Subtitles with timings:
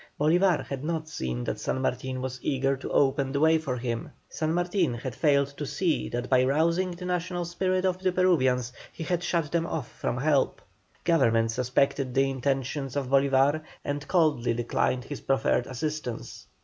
[0.19, 4.09] Bolívar had not seen that San Martin was eager to open the way for him;
[4.27, 8.73] San Martin had failed to see that by rousing the national spirit of the Peruvians
[8.91, 10.59] he had shut them off from help.
[11.03, 16.47] Government suspected the intentions of Bolívar, and coldly declined his proffered assistance.